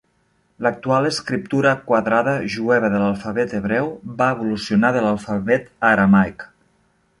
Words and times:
L'actual 0.67 1.07
"escriptura 1.09 1.73
quadrada" 1.91 2.33
jueva 2.55 2.89
de 2.95 3.03
l'alfabet 3.05 3.55
hebreu 3.59 3.93
va 4.23 4.31
evolucionar 4.37 4.93
de 4.99 5.07
l'alfabet 5.09 5.71
aramaic. 5.95 6.51